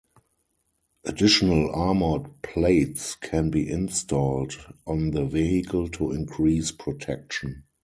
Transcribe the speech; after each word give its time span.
Additional 1.05 1.69
armoured 1.75 2.41
plates 2.41 3.13
can 3.13 3.51
be 3.51 3.69
installed 3.69 4.73
on 4.87 5.11
the 5.11 5.23
vehicle 5.25 5.89
to 5.89 6.11
increase 6.11 6.71
protection. 6.71 7.65